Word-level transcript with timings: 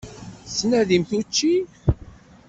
Tettnadimt 0.45 1.11
učči? 1.19 1.53